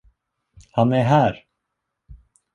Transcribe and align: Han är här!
Han 0.71 0.93
är 0.93 1.03
här! 1.03 1.45